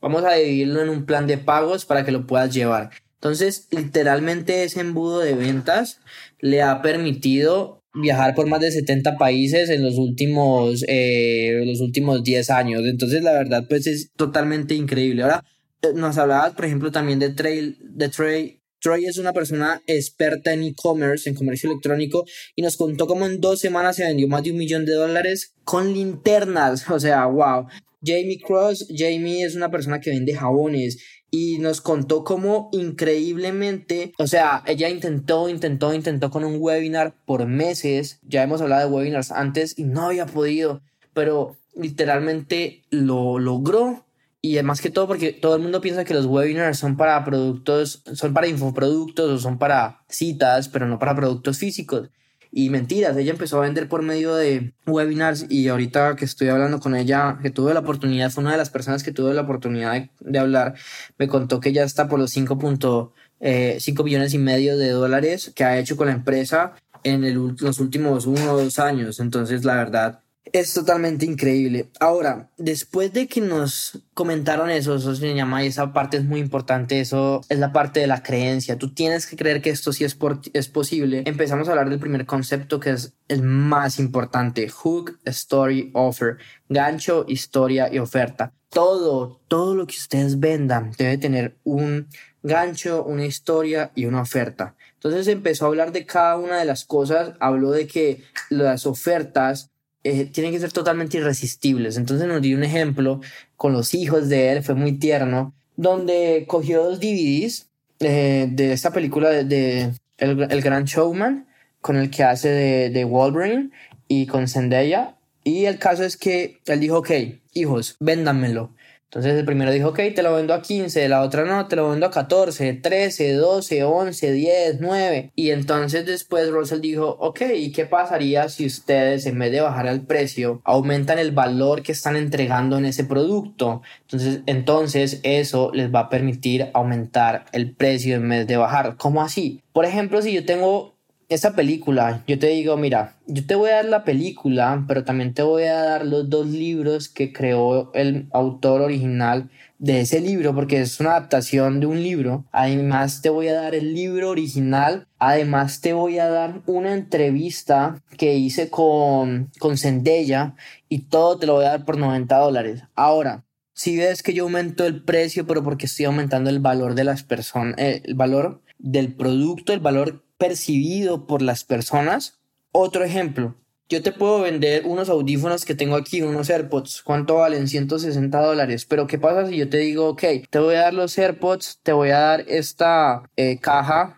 vamos 0.00 0.24
a 0.24 0.32
dividirlo 0.32 0.80
en 0.80 0.88
un 0.88 1.04
plan 1.04 1.26
de 1.26 1.36
pagos 1.36 1.84
para 1.84 2.02
que 2.02 2.12
lo 2.12 2.26
puedas 2.26 2.54
llevar. 2.54 2.92
Entonces, 3.16 3.68
literalmente 3.70 4.64
ese 4.64 4.80
embudo 4.80 5.18
de 5.18 5.34
ventas 5.34 6.00
le 6.40 6.62
ha 6.62 6.80
permitido 6.80 7.83
viajar 7.94 8.34
por 8.34 8.46
más 8.46 8.60
de 8.60 8.72
70 8.72 9.16
países 9.16 9.70
en 9.70 9.82
los 9.82 9.96
últimos, 9.96 10.84
eh, 10.88 11.62
los 11.64 11.80
últimos 11.80 12.22
10 12.22 12.50
años. 12.50 12.82
Entonces, 12.84 13.22
la 13.22 13.32
verdad, 13.32 13.66
pues 13.68 13.86
es 13.86 14.10
totalmente 14.16 14.74
increíble. 14.74 15.22
Ahora, 15.22 15.44
eh, 15.82 15.92
nos 15.94 16.18
hablabas, 16.18 16.54
por 16.54 16.64
ejemplo, 16.64 16.90
también 16.90 17.18
de 17.18 17.30
Trey, 17.30 17.76
de 17.80 18.08
Trey. 18.08 18.60
Trey 18.80 19.06
es 19.06 19.16
una 19.16 19.32
persona 19.32 19.80
experta 19.86 20.52
en 20.52 20.62
e-commerce, 20.62 21.28
en 21.28 21.36
comercio 21.36 21.70
electrónico, 21.70 22.26
y 22.54 22.62
nos 22.62 22.76
contó 22.76 23.06
cómo 23.06 23.24
en 23.24 23.40
dos 23.40 23.60
semanas 23.60 23.96
se 23.96 24.04
vendió 24.04 24.28
más 24.28 24.42
de 24.42 24.50
un 24.50 24.58
millón 24.58 24.84
de 24.84 24.92
dólares 24.92 25.54
con 25.64 25.92
linternas. 25.92 26.84
O 26.90 27.00
sea, 27.00 27.26
wow. 27.26 27.66
Jamie 28.06 28.38
Cross, 28.38 28.88
Jamie 28.94 29.44
es 29.44 29.54
una 29.54 29.70
persona 29.70 29.98
que 30.00 30.10
vende 30.10 30.34
jabones 30.34 30.98
y 31.36 31.58
nos 31.58 31.80
contó 31.80 32.22
cómo 32.22 32.68
increíblemente, 32.70 34.12
o 34.18 34.28
sea, 34.28 34.62
ella 34.66 34.88
intentó, 34.88 35.48
intentó, 35.48 35.92
intentó 35.92 36.30
con 36.30 36.44
un 36.44 36.58
webinar 36.60 37.16
por 37.26 37.44
meses, 37.46 38.20
ya 38.22 38.44
hemos 38.44 38.60
hablado 38.60 38.88
de 38.88 38.94
webinars 38.94 39.32
antes 39.32 39.76
y 39.76 39.82
no 39.82 40.06
había 40.06 40.26
podido, 40.26 40.80
pero 41.12 41.56
literalmente 41.74 42.84
lo 42.90 43.40
logró 43.40 44.04
y 44.42 44.62
más 44.62 44.80
que 44.80 44.90
todo 44.90 45.08
porque 45.08 45.32
todo 45.32 45.56
el 45.56 45.62
mundo 45.62 45.80
piensa 45.80 46.04
que 46.04 46.14
los 46.14 46.26
webinars 46.26 46.78
son 46.78 46.96
para 46.96 47.24
productos, 47.24 48.04
son 48.12 48.32
para 48.32 48.46
infoproductos 48.46 49.28
o 49.28 49.38
son 49.40 49.58
para 49.58 50.04
citas, 50.08 50.68
pero 50.68 50.86
no 50.86 51.00
para 51.00 51.16
productos 51.16 51.58
físicos. 51.58 52.10
Y 52.56 52.70
mentiras, 52.70 53.16
ella 53.16 53.32
empezó 53.32 53.58
a 53.58 53.62
vender 53.62 53.88
por 53.88 54.02
medio 54.02 54.36
de 54.36 54.74
webinars 54.86 55.46
y 55.48 55.66
ahorita 55.66 56.14
que 56.14 56.24
estoy 56.24 56.50
hablando 56.50 56.78
con 56.78 56.94
ella, 56.94 57.36
que 57.42 57.50
tuve 57.50 57.74
la 57.74 57.80
oportunidad, 57.80 58.30
fue 58.30 58.44
una 58.44 58.52
de 58.52 58.58
las 58.58 58.70
personas 58.70 59.02
que 59.02 59.10
tuve 59.10 59.34
la 59.34 59.40
oportunidad 59.40 60.08
de, 60.20 60.38
hablar, 60.38 60.74
me 61.18 61.26
contó 61.26 61.58
que 61.58 61.72
ya 61.72 61.82
está 61.82 62.06
por 62.06 62.20
los 62.20 62.32
5.5 62.36 63.10
eh, 63.40 64.04
millones 64.04 64.34
y 64.34 64.38
medio 64.38 64.78
de 64.78 64.90
dólares 64.90 65.50
que 65.52 65.64
ha 65.64 65.80
hecho 65.80 65.96
con 65.96 66.06
la 66.06 66.12
empresa 66.12 66.74
en 67.02 67.24
el, 67.24 67.56
los 67.58 67.80
últimos 67.80 68.26
uno 68.26 68.52
o 68.52 68.62
dos 68.62 68.78
años. 68.78 69.18
Entonces, 69.18 69.64
la 69.64 69.74
verdad, 69.74 70.20
es 70.52 70.74
totalmente 70.74 71.26
increíble. 71.26 71.90
Ahora, 72.00 72.50
después 72.56 73.12
de 73.12 73.26
que 73.26 73.40
nos 73.40 73.98
comentaron 74.12 74.70
eso, 74.70 74.94
eso 74.94 75.14
se 75.14 75.34
llama 75.34 75.64
y 75.64 75.68
esa 75.68 75.92
parte 75.92 76.16
es 76.16 76.24
muy 76.24 76.40
importante, 76.40 77.00
eso 77.00 77.40
es 77.48 77.58
la 77.58 77.72
parte 77.72 78.00
de 78.00 78.06
la 78.06 78.22
creencia. 78.22 78.78
Tú 78.78 78.92
tienes 78.92 79.26
que 79.26 79.36
creer 79.36 79.62
que 79.62 79.70
esto 79.70 79.92
sí 79.92 80.04
es, 80.04 80.16
es 80.52 80.68
posible. 80.68 81.22
Empezamos 81.26 81.68
a 81.68 81.72
hablar 81.72 81.90
del 81.90 81.98
primer 81.98 82.26
concepto 82.26 82.78
que 82.78 82.90
es 82.90 83.14
el 83.28 83.42
más 83.42 83.98
importante, 83.98 84.68
hook, 84.68 85.18
story, 85.24 85.90
offer, 85.94 86.36
gancho, 86.68 87.24
historia 87.26 87.92
y 87.92 87.98
oferta. 87.98 88.52
Todo, 88.68 89.40
todo 89.48 89.74
lo 89.74 89.86
que 89.86 89.96
ustedes 89.96 90.40
vendan 90.40 90.92
debe 90.98 91.16
tener 91.18 91.56
un 91.64 92.08
gancho, 92.42 93.04
una 93.04 93.24
historia 93.24 93.92
y 93.94 94.06
una 94.06 94.20
oferta. 94.20 94.76
Entonces 94.94 95.28
empezó 95.28 95.64
a 95.64 95.68
hablar 95.68 95.92
de 95.92 96.06
cada 96.06 96.36
una 96.36 96.58
de 96.58 96.64
las 96.64 96.84
cosas, 96.84 97.34
habló 97.40 97.70
de 97.70 97.86
que 97.86 98.22
las 98.50 98.86
ofertas 98.86 99.70
eh, 100.04 100.26
tienen 100.26 100.52
que 100.52 100.60
ser 100.60 100.70
totalmente 100.70 101.16
irresistibles. 101.16 101.96
Entonces 101.96 102.28
nos 102.28 102.42
dio 102.42 102.56
un 102.56 102.62
ejemplo 102.62 103.20
con 103.56 103.72
los 103.72 103.94
hijos 103.94 104.28
de 104.28 104.52
él, 104.52 104.62
fue 104.62 104.74
muy 104.74 104.92
tierno, 104.92 105.54
donde 105.76 106.44
cogió 106.46 106.84
dos 106.84 107.00
DVDs 107.00 107.68
eh, 108.00 108.46
de 108.50 108.72
esta 108.72 108.92
película 108.92 109.30
de, 109.30 109.92
el, 110.18 110.46
el, 110.50 110.60
Gran 110.60 110.84
Showman, 110.84 111.46
con 111.80 111.96
el 111.96 112.10
que 112.10 112.22
hace 112.22 112.48
de, 112.48 112.90
de 112.90 113.04
Wolverine 113.04 113.70
y 114.06 114.26
con 114.26 114.46
Zendaya. 114.46 115.16
Y 115.42 115.64
el 115.64 115.78
caso 115.78 116.04
es 116.04 116.16
que 116.16 116.60
él 116.66 116.80
dijo, 116.80 116.98
ok, 116.98 117.10
hijos, 117.54 117.96
véndanmelo. 117.98 118.74
Entonces 119.10 119.38
el 119.38 119.44
primero 119.44 119.70
dijo, 119.70 119.90
ok, 119.90 120.00
te 120.14 120.22
lo 120.22 120.34
vendo 120.34 120.54
a 120.54 120.60
15, 120.60 121.08
la 121.08 121.22
otra 121.22 121.44
no, 121.44 121.68
te 121.68 121.76
lo 121.76 121.90
vendo 121.90 122.06
a 122.06 122.10
14, 122.10 122.72
13, 122.74 123.34
12, 123.34 123.84
11, 123.84 124.32
10, 124.32 124.80
9. 124.80 125.32
Y 125.36 125.50
entonces 125.50 126.04
después 126.04 126.50
Russell 126.50 126.80
dijo, 126.80 127.16
ok, 127.20 127.42
¿y 127.54 127.70
qué 127.70 127.86
pasaría 127.86 128.48
si 128.48 128.66
ustedes 128.66 129.26
en 129.26 129.38
vez 129.38 129.52
de 129.52 129.60
bajar 129.60 129.86
el 129.86 130.00
precio 130.02 130.60
aumentan 130.64 131.20
el 131.20 131.30
valor 131.30 131.82
que 131.82 131.92
están 131.92 132.16
entregando 132.16 132.76
en 132.76 132.86
ese 132.86 133.04
producto? 133.04 133.82
Entonces, 134.02 134.40
entonces 134.46 135.20
eso 135.22 135.70
les 135.72 135.94
va 135.94 136.00
a 136.00 136.08
permitir 136.08 136.70
aumentar 136.74 137.44
el 137.52 137.72
precio 137.72 138.16
en 138.16 138.28
vez 138.28 138.46
de 138.46 138.56
bajar. 138.56 138.96
¿Cómo 138.96 139.22
así? 139.22 139.62
Por 139.72 139.84
ejemplo, 139.84 140.22
si 140.22 140.32
yo 140.32 140.44
tengo 140.44 140.93
esa 141.34 141.54
película, 141.54 142.22
yo 142.26 142.38
te 142.38 142.48
digo, 142.48 142.76
mira, 142.76 143.16
yo 143.26 143.44
te 143.46 143.54
voy 143.54 143.70
a 143.70 143.76
dar 143.76 143.84
la 143.86 144.04
película, 144.04 144.84
pero 144.88 145.04
también 145.04 145.34
te 145.34 145.42
voy 145.42 145.64
a 145.64 145.82
dar 145.82 146.06
los 146.06 146.30
dos 146.30 146.46
libros 146.46 147.08
que 147.08 147.32
creó 147.32 147.92
el 147.94 148.28
autor 148.32 148.80
original 148.80 149.50
de 149.78 150.00
ese 150.00 150.20
libro, 150.20 150.54
porque 150.54 150.80
es 150.80 151.00
una 151.00 151.10
adaptación 151.10 151.80
de 151.80 151.86
un 151.86 152.02
libro. 152.02 152.46
Además, 152.52 153.20
te 153.20 153.28
voy 153.28 153.48
a 153.48 153.54
dar 153.54 153.74
el 153.74 153.94
libro 153.94 154.30
original. 154.30 155.08
Además, 155.18 155.80
te 155.80 155.92
voy 155.92 156.18
a 156.18 156.28
dar 156.28 156.62
una 156.66 156.94
entrevista 156.94 158.02
que 158.16 158.34
hice 158.36 158.70
con, 158.70 159.50
con 159.58 159.76
Zendaya 159.76 160.54
y 160.88 161.00
todo 161.00 161.38
te 161.38 161.46
lo 161.46 161.54
voy 161.54 161.66
a 161.66 161.70
dar 161.70 161.84
por 161.84 161.98
90 161.98 162.36
dólares. 162.38 162.82
Ahora, 162.94 163.44
si 163.74 163.96
ves 163.96 164.22
que 164.22 164.32
yo 164.32 164.44
aumento 164.44 164.86
el 164.86 165.02
precio, 165.02 165.46
pero 165.46 165.62
porque 165.64 165.86
estoy 165.86 166.06
aumentando 166.06 166.48
el 166.48 166.60
valor 166.60 166.94
de 166.94 167.04
las 167.04 167.24
personas, 167.24 167.74
eh, 167.78 168.02
el 168.04 168.14
valor 168.14 168.62
del 168.78 169.14
producto, 169.14 169.72
el 169.72 169.80
valor 169.80 170.23
percibido 170.38 171.26
por 171.26 171.42
las 171.42 171.64
personas. 171.64 172.40
Otro 172.72 173.04
ejemplo, 173.04 173.54
yo 173.88 174.02
te 174.02 174.12
puedo 174.12 174.40
vender 174.40 174.86
unos 174.86 175.10
audífonos 175.10 175.64
que 175.64 175.74
tengo 175.74 175.96
aquí, 175.96 176.22
unos 176.22 176.48
AirPods. 176.48 177.02
¿Cuánto 177.02 177.36
valen? 177.36 177.68
160 177.68 178.40
dólares. 178.40 178.86
Pero 178.86 179.06
¿qué 179.06 179.18
pasa 179.18 179.46
si 179.46 179.58
yo 179.58 179.68
te 179.68 179.76
digo, 179.78 180.08
ok, 180.08 180.22
te 180.48 180.58
voy 180.58 180.74
a 180.76 180.82
dar 180.82 180.94
los 180.94 181.16
AirPods, 181.18 181.80
te 181.82 181.92
voy 181.92 182.10
a 182.10 182.18
dar 182.18 182.44
esta 182.48 183.22
eh, 183.36 183.58
caja, 183.60 184.16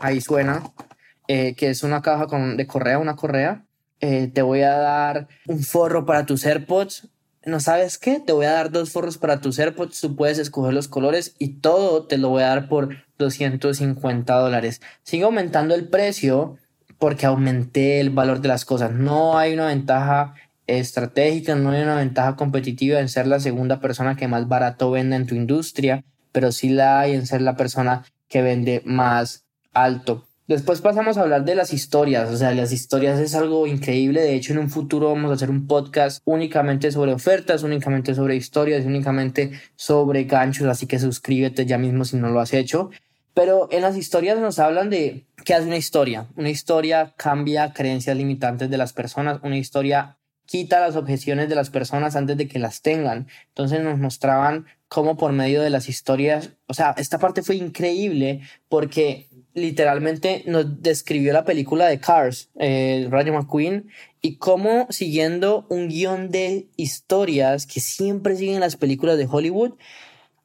ahí 0.00 0.20
suena, 0.20 0.64
eh, 1.28 1.54
que 1.54 1.70
es 1.70 1.84
una 1.84 2.02
caja 2.02 2.26
con, 2.26 2.56
de 2.56 2.66
correa, 2.66 2.98
una 2.98 3.14
correa. 3.14 3.64
Eh, 4.00 4.30
te 4.32 4.42
voy 4.42 4.62
a 4.62 4.72
dar 4.72 5.28
un 5.46 5.62
forro 5.62 6.04
para 6.04 6.26
tus 6.26 6.44
AirPods. 6.44 7.08
¿No 7.48 7.60
sabes 7.60 7.96
qué? 7.96 8.20
Te 8.20 8.34
voy 8.34 8.44
a 8.44 8.52
dar 8.52 8.70
dos 8.70 8.90
forros 8.90 9.16
para 9.16 9.40
tus 9.40 9.58
AirPods. 9.58 10.02
Tú 10.02 10.16
puedes 10.16 10.36
escoger 10.38 10.74
los 10.74 10.86
colores 10.86 11.34
y 11.38 11.60
todo 11.60 12.04
te 12.04 12.18
lo 12.18 12.28
voy 12.28 12.42
a 12.42 12.48
dar 12.48 12.68
por 12.68 12.90
250 13.16 14.34
dólares. 14.34 14.82
Sigue 15.02 15.24
aumentando 15.24 15.74
el 15.74 15.88
precio 15.88 16.58
porque 16.98 17.24
aumenté 17.24 18.00
el 18.00 18.10
valor 18.10 18.42
de 18.42 18.48
las 18.48 18.66
cosas. 18.66 18.92
No 18.92 19.38
hay 19.38 19.54
una 19.54 19.68
ventaja 19.68 20.34
estratégica, 20.66 21.54
no 21.54 21.70
hay 21.70 21.80
una 21.80 21.96
ventaja 21.96 22.36
competitiva 22.36 23.00
en 23.00 23.08
ser 23.08 23.26
la 23.26 23.40
segunda 23.40 23.80
persona 23.80 24.14
que 24.14 24.28
más 24.28 24.46
barato 24.46 24.90
vende 24.90 25.16
en 25.16 25.26
tu 25.26 25.34
industria, 25.34 26.04
pero 26.32 26.52
sí 26.52 26.68
la 26.68 27.00
hay 27.00 27.14
en 27.14 27.26
ser 27.26 27.40
la 27.40 27.56
persona 27.56 28.04
que 28.28 28.42
vende 28.42 28.82
más 28.84 29.46
alto. 29.72 30.27
Después 30.48 30.80
pasamos 30.80 31.18
a 31.18 31.20
hablar 31.20 31.44
de 31.44 31.54
las 31.54 31.74
historias, 31.74 32.30
o 32.30 32.36
sea, 32.38 32.54
las 32.54 32.72
historias 32.72 33.20
es 33.20 33.34
algo 33.34 33.66
increíble, 33.66 34.22
de 34.22 34.34
hecho 34.34 34.54
en 34.54 34.60
un 34.60 34.70
futuro 34.70 35.08
vamos 35.08 35.30
a 35.30 35.34
hacer 35.34 35.50
un 35.50 35.66
podcast 35.66 36.22
únicamente 36.24 36.90
sobre 36.90 37.12
ofertas, 37.12 37.64
únicamente 37.64 38.14
sobre 38.14 38.34
historias, 38.34 38.86
únicamente 38.86 39.52
sobre 39.76 40.24
ganchos, 40.24 40.66
así 40.66 40.86
que 40.86 40.98
suscríbete 40.98 41.66
ya 41.66 41.76
mismo 41.76 42.06
si 42.06 42.16
no 42.16 42.30
lo 42.30 42.40
has 42.40 42.54
hecho. 42.54 42.88
Pero 43.34 43.68
en 43.70 43.82
las 43.82 43.94
historias 43.98 44.38
nos 44.38 44.58
hablan 44.58 44.88
de 44.88 45.26
qué 45.44 45.52
hace 45.52 45.66
una 45.66 45.76
historia. 45.76 46.28
Una 46.34 46.48
historia 46.48 47.12
cambia 47.18 47.74
creencias 47.74 48.16
limitantes 48.16 48.70
de 48.70 48.78
las 48.78 48.94
personas. 48.94 49.40
Una 49.42 49.58
historia 49.58 50.16
quita 50.46 50.80
las 50.80 50.96
objeciones 50.96 51.50
de 51.50 51.56
las 51.56 51.68
personas 51.68 52.16
antes 52.16 52.38
de 52.38 52.48
que 52.48 52.58
las 52.58 52.80
tengan. 52.80 53.28
Entonces 53.48 53.82
nos 53.82 53.98
mostraban 53.98 54.64
cómo 54.88 55.16
por 55.16 55.32
medio 55.32 55.62
de 55.62 55.70
las 55.70 55.88
historias, 55.88 56.50
o 56.66 56.74
sea, 56.74 56.94
esta 56.96 57.18
parte 57.18 57.42
fue 57.42 57.56
increíble 57.56 58.40
porque 58.68 59.28
literalmente 59.54 60.42
nos 60.46 60.82
describió 60.82 61.32
la 61.32 61.44
película 61.44 61.86
de 61.86 62.00
Cars, 62.00 62.50
eh, 62.58 63.06
Rayo 63.10 63.32
McQueen, 63.32 63.88
y 64.20 64.36
cómo 64.36 64.86
siguiendo 64.90 65.66
un 65.68 65.88
guion 65.88 66.30
de 66.30 66.68
historias 66.76 67.66
que 67.66 67.80
siempre 67.80 68.36
siguen 68.36 68.60
las 68.60 68.76
películas 68.76 69.18
de 69.18 69.28
Hollywood, 69.30 69.74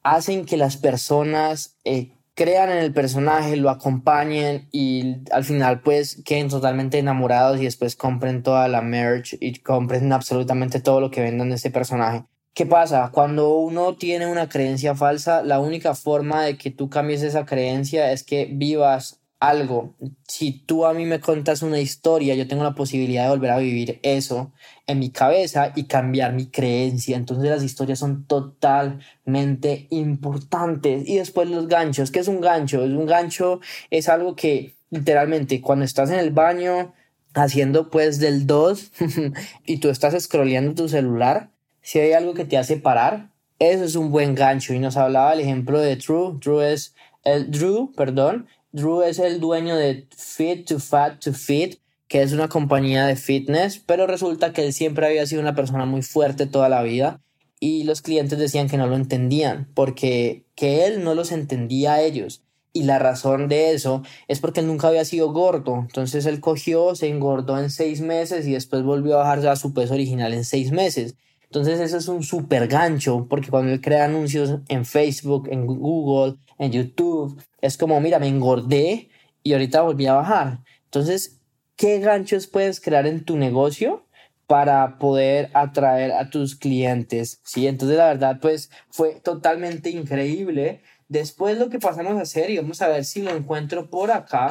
hacen 0.03 0.45
que 0.45 0.57
las 0.57 0.77
personas 0.77 1.77
eh, 1.85 2.11
crean 2.35 2.69
en 2.71 2.79
el 2.79 2.93
personaje, 2.93 3.55
lo 3.55 3.69
acompañen 3.69 4.67
y 4.71 5.17
al 5.31 5.43
final 5.43 5.81
pues 5.81 6.21
queden 6.25 6.49
totalmente 6.49 6.97
enamorados 6.97 7.59
y 7.59 7.65
después 7.65 7.95
compren 7.95 8.43
toda 8.43 8.67
la 8.67 8.81
merch 8.81 9.37
y 9.39 9.59
compren 9.59 10.11
absolutamente 10.11 10.81
todo 10.81 10.99
lo 10.99 11.11
que 11.11 11.21
vendan 11.21 11.49
de 11.49 11.55
ese 11.55 11.71
personaje. 11.71 12.25
¿Qué 12.53 12.67
pasa? 12.67 13.09
Cuando 13.11 13.55
uno 13.57 13.95
tiene 13.95 14.27
una 14.27 14.47
creencia 14.47 14.93
falsa, 14.95 15.41
la 15.41 15.59
única 15.59 15.95
forma 15.95 16.43
de 16.43 16.55
que 16.57 16.69
tú 16.69 16.87
cambies 16.89 17.23
esa 17.23 17.45
creencia 17.45 18.11
es 18.11 18.23
que 18.23 18.45
vivas 18.45 19.23
algo. 19.39 19.95
Si 20.27 20.51
tú 20.51 20.85
a 20.85 20.93
mí 20.93 21.05
me 21.05 21.19
contas 21.19 21.63
una 21.63 21.79
historia, 21.79 22.35
yo 22.35 22.47
tengo 22.47 22.63
la 22.63 22.75
posibilidad 22.75 23.23
de 23.23 23.29
volver 23.29 23.51
a 23.51 23.57
vivir 23.57 23.99
eso 24.03 24.53
en 24.85 24.99
mi 24.99 25.09
cabeza 25.09 25.73
y 25.75 25.85
cambiar 25.85 26.33
mi 26.33 26.45
creencia. 26.45 27.17
Entonces 27.17 27.49
las 27.49 27.63
historias 27.63 27.99
son 27.99 28.25
totalmente 28.25 29.87
importantes. 29.89 31.09
Y 31.09 31.17
después 31.17 31.49
los 31.49 31.67
ganchos. 31.67 32.11
¿Qué 32.11 32.19
es 32.19 32.27
un 32.27 32.39
gancho? 32.39 32.83
Es 32.83 32.91
un 32.91 33.07
gancho 33.07 33.61
es 33.89 34.09
algo 34.09 34.35
que 34.35 34.75
literalmente 34.91 35.59
cuando 35.59 35.85
estás 35.85 36.11
en 36.11 36.19
el 36.19 36.29
baño 36.29 36.93
haciendo 37.33 37.89
pues 37.89 38.19
del 38.19 38.45
2 38.45 38.91
y 39.65 39.77
tú 39.77 39.89
estás 39.89 40.21
scrolleando 40.23 40.75
tu 40.75 40.87
celular, 40.87 41.49
si 41.83 41.99
hay 41.99 42.13
algo 42.13 42.33
que 42.33 42.45
te 42.45 42.57
hace 42.57 42.77
parar, 42.77 43.29
eso 43.59 43.83
es 43.83 43.95
un 43.95 44.11
buen 44.11 44.33
gancho. 44.33 44.73
Y 44.73 44.79
nos 44.79 44.97
hablaba 44.97 45.33
el 45.33 45.41
ejemplo 45.41 45.79
de 45.79 45.95
Drew. 45.95 46.39
Drew 46.39 46.61
es 46.61 46.95
el 47.23 47.51
Drew, 47.51 47.91
perdón, 47.95 48.47
Drew 48.71 49.03
es 49.03 49.19
el 49.19 49.39
dueño 49.39 49.75
de 49.75 50.07
Fit 50.17 50.67
to 50.67 50.79
Fat 50.79 51.19
to 51.23 51.33
Fit, 51.33 51.79
que 52.07 52.23
es 52.23 52.33
una 52.33 52.47
compañía 52.47 53.05
de 53.05 53.15
fitness, 53.15 53.79
pero 53.79 54.07
resulta 54.07 54.51
que 54.51 54.65
él 54.65 54.73
siempre 54.73 55.05
había 55.05 55.27
sido 55.27 55.41
una 55.41 55.55
persona 55.55 55.85
muy 55.85 56.01
fuerte 56.01 56.47
toda 56.47 56.69
la 56.69 56.81
vida 56.81 57.21
y 57.59 57.83
los 57.83 58.01
clientes 58.01 58.39
decían 58.39 58.67
que 58.67 58.77
no 58.77 58.87
lo 58.87 58.95
entendían 58.95 59.69
porque 59.73 60.45
que 60.55 60.85
él 60.85 61.03
no 61.03 61.15
los 61.15 61.31
entendía 61.31 61.93
a 61.93 62.01
ellos. 62.01 62.43
Y 62.73 62.83
la 62.83 62.97
razón 62.97 63.47
de 63.47 63.71
eso 63.71 64.01
es 64.27 64.39
porque 64.39 64.59
él 64.59 64.67
nunca 64.67 64.87
había 64.87 65.05
sido 65.05 65.31
gordo. 65.31 65.79
Entonces 65.79 66.25
él 66.25 66.39
cogió, 66.39 66.95
se 66.95 67.07
engordó 67.07 67.57
en 67.59 67.69
seis 67.69 68.01
meses 68.01 68.47
y 68.47 68.53
después 68.53 68.83
volvió 68.83 69.15
a 69.15 69.19
bajar 69.19 69.47
a 69.47 69.55
su 69.55 69.73
peso 69.73 69.93
original 69.93 70.33
en 70.33 70.43
seis 70.43 70.71
meses. 70.71 71.15
Entonces 71.53 71.79
eso 71.81 71.97
es 71.97 72.07
un 72.07 72.23
súper 72.23 72.67
gancho 72.67 73.27
porque 73.29 73.51
cuando 73.51 73.71
él 73.71 73.79
crea 73.79 74.05
anuncios 74.05 74.57
en 74.69 74.85
Facebook, 74.85 75.47
en 75.51 75.67
Google, 75.67 76.37
en 76.57 76.71
YouTube. 76.71 77.39
Es 77.61 77.77
como, 77.77 78.01
mira, 78.01 78.17
me 78.17 78.27
engordé 78.27 79.11
y 79.43 79.53
ahorita 79.53 79.83
volví 79.83 80.07
a 80.07 80.15
bajar. 80.15 80.61
Entonces, 80.85 81.41
¿qué 81.75 81.99
ganchos 81.99 82.47
puedes 82.47 82.81
crear 82.81 83.05
en 83.05 83.23
tu 83.23 83.37
negocio? 83.37 84.03
para 84.47 84.99
poder 84.99 85.49
atraer 85.53 86.11
a 86.11 86.29
tus 86.29 86.55
clientes, 86.55 87.39
¿sí? 87.43 87.65
Entonces, 87.65 87.97
la 87.97 88.07
verdad, 88.07 88.39
pues 88.41 88.69
fue 88.89 89.21
totalmente 89.23 89.89
increíble. 89.89 90.81
Después 91.07 91.57
lo 91.57 91.69
que 91.69 91.79
pasamos 91.79 92.17
a 92.17 92.23
hacer, 92.23 92.49
y 92.49 92.57
vamos 92.57 92.81
a 92.81 92.89
ver 92.89 93.05
si 93.05 93.21
lo 93.21 93.31
encuentro 93.31 93.89
por 93.89 94.11
acá, 94.11 94.49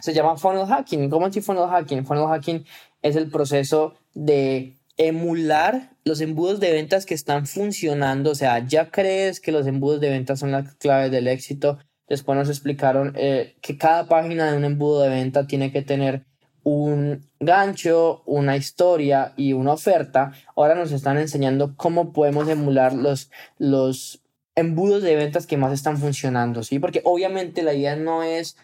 se 0.00 0.12
llama 0.12 0.36
funnel 0.36 0.66
hacking. 0.66 1.08
¿Cómo 1.08 1.28
es 1.28 1.44
funnel 1.44 1.68
hacking? 1.68 2.04
Funnel 2.04 2.26
hacking 2.26 2.66
es 3.00 3.14
el 3.14 3.30
proceso 3.30 3.94
de 4.12 4.76
emular 4.96 5.90
los 6.04 6.20
embudos 6.20 6.60
de 6.60 6.72
ventas 6.72 7.06
que 7.06 7.14
están 7.14 7.46
funcionando, 7.46 8.30
o 8.30 8.34
sea, 8.34 8.66
ya 8.66 8.90
crees 8.90 9.40
que 9.40 9.52
los 9.52 9.66
embudos 9.66 10.00
de 10.00 10.10
ventas 10.10 10.38
son 10.38 10.52
las 10.52 10.74
claves 10.76 11.10
del 11.10 11.28
éxito. 11.28 11.78
Después 12.08 12.38
nos 12.38 12.48
explicaron 12.48 13.12
eh, 13.16 13.56
que 13.60 13.76
cada 13.76 14.06
página 14.06 14.50
de 14.50 14.56
un 14.56 14.64
embudo 14.64 15.02
de 15.02 15.08
venta 15.08 15.46
tiene 15.46 15.72
que 15.72 15.82
tener 15.82 16.24
un 16.62 17.28
gancho, 17.38 18.22
una 18.26 18.56
historia 18.56 19.32
y 19.36 19.52
una 19.52 19.72
oferta. 19.72 20.32
Ahora 20.56 20.74
nos 20.74 20.92
están 20.92 21.18
enseñando 21.18 21.76
cómo 21.76 22.12
podemos 22.12 22.48
emular 22.48 22.92
los, 22.92 23.30
los 23.58 24.22
embudos 24.56 25.02
de 25.02 25.14
ventas 25.14 25.46
que 25.46 25.56
más 25.56 25.72
están 25.72 25.98
funcionando, 25.98 26.62
¿sí? 26.62 26.78
Porque 26.78 27.02
obviamente 27.04 27.62
la 27.62 27.74
idea 27.74 27.94
no 27.94 28.22
es 28.22 28.56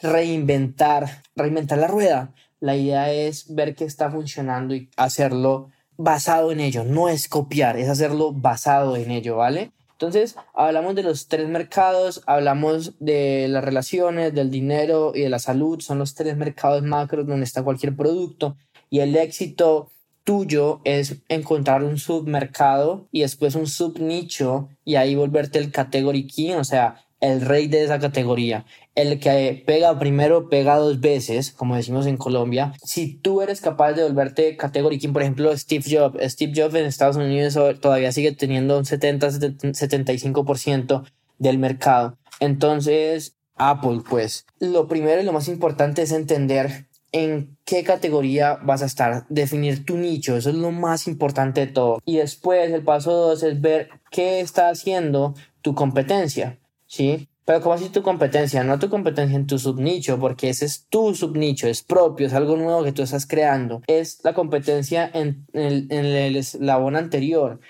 reinventar, 0.00 1.22
reinventar 1.36 1.78
la 1.78 1.88
rueda, 1.88 2.32
la 2.64 2.76
idea 2.76 3.12
es 3.12 3.54
ver 3.54 3.74
qué 3.74 3.84
está 3.84 4.10
funcionando 4.10 4.74
y 4.74 4.88
hacerlo 4.96 5.68
basado 5.98 6.50
en 6.50 6.60
ello. 6.60 6.82
No 6.82 7.10
es 7.10 7.28
copiar, 7.28 7.76
es 7.76 7.90
hacerlo 7.90 8.32
basado 8.32 8.96
en 8.96 9.10
ello, 9.10 9.36
¿vale? 9.36 9.72
Entonces, 9.92 10.36
hablamos 10.54 10.94
de 10.94 11.02
los 11.02 11.28
tres 11.28 11.46
mercados, 11.46 12.22
hablamos 12.24 12.94
de 13.00 13.48
las 13.50 13.62
relaciones, 13.62 14.34
del 14.34 14.50
dinero 14.50 15.12
y 15.14 15.20
de 15.20 15.28
la 15.28 15.40
salud. 15.40 15.80
Son 15.80 15.98
los 15.98 16.14
tres 16.14 16.38
mercados 16.38 16.82
macros 16.82 17.26
donde 17.26 17.44
está 17.44 17.62
cualquier 17.62 17.94
producto. 17.94 18.56
Y 18.88 19.00
el 19.00 19.14
éxito 19.14 19.90
tuyo 20.24 20.80
es 20.84 21.16
encontrar 21.28 21.84
un 21.84 21.98
submercado 21.98 23.08
y 23.12 23.20
después 23.20 23.56
un 23.56 23.66
subnicho 23.66 24.70
y 24.86 24.94
ahí 24.94 25.14
volverte 25.14 25.58
el 25.58 25.70
category 25.70 26.26
king, 26.26 26.54
o 26.54 26.64
sea, 26.64 27.04
el 27.20 27.42
rey 27.42 27.68
de 27.68 27.84
esa 27.84 27.98
categoría. 27.98 28.64
El 28.94 29.18
que 29.18 29.64
pega 29.66 29.98
primero 29.98 30.48
pega 30.48 30.76
dos 30.76 31.00
veces, 31.00 31.50
como 31.50 31.74
decimos 31.74 32.06
en 32.06 32.16
Colombia. 32.16 32.74
Si 32.84 33.14
tú 33.14 33.42
eres 33.42 33.60
capaz 33.60 33.94
de 33.94 34.04
volverte 34.04 34.56
category 34.56 34.98
king, 34.98 35.12
por 35.12 35.22
ejemplo, 35.22 35.56
Steve 35.56 35.82
Jobs. 35.88 36.16
Steve 36.32 36.52
Jobs 36.54 36.76
en 36.76 36.86
Estados 36.86 37.16
Unidos 37.16 37.58
todavía 37.80 38.12
sigue 38.12 38.30
teniendo 38.32 38.78
un 38.78 38.84
70-75% 38.84 41.02
del 41.38 41.58
mercado. 41.58 42.16
Entonces, 42.38 43.34
Apple, 43.56 44.02
pues, 44.08 44.46
lo 44.60 44.86
primero 44.86 45.20
y 45.20 45.24
lo 45.24 45.32
más 45.32 45.48
importante 45.48 46.02
es 46.02 46.12
entender 46.12 46.86
en 47.10 47.56
qué 47.64 47.82
categoría 47.84 48.58
vas 48.62 48.82
a 48.82 48.86
estar, 48.86 49.24
definir 49.28 49.84
tu 49.84 49.96
nicho, 49.96 50.36
eso 50.36 50.50
es 50.50 50.56
lo 50.56 50.72
más 50.72 51.06
importante 51.06 51.60
de 51.60 51.68
todo. 51.68 52.00
Y 52.04 52.16
después 52.16 52.72
el 52.72 52.82
paso 52.82 53.12
dos 53.12 53.44
es 53.44 53.60
ver 53.60 53.88
qué 54.10 54.40
está 54.40 54.68
haciendo 54.68 55.34
tu 55.62 55.76
competencia. 55.76 56.58
¿sí? 56.86 57.28
Pero 57.44 57.60
¿cómo 57.60 57.74
así 57.74 57.90
tu 57.90 58.02
competencia? 58.02 58.64
No 58.64 58.78
tu 58.78 58.88
competencia 58.88 59.36
en 59.36 59.46
tu 59.46 59.58
subnicho, 59.58 60.18
porque 60.18 60.48
ese 60.48 60.64
es 60.64 60.86
tu 60.88 61.14
subnicho, 61.14 61.68
es 61.68 61.82
propio, 61.82 62.26
es 62.26 62.32
algo 62.32 62.56
nuevo 62.56 62.82
que 62.82 62.92
tú 62.92 63.02
estás 63.02 63.26
creando. 63.26 63.82
Es 63.86 64.20
la 64.24 64.32
competencia 64.32 65.10
en, 65.12 65.46
el, 65.52 65.86
en 65.90 66.06
el 66.06 66.36
eslabón 66.36 66.96
anterior, 66.96 67.60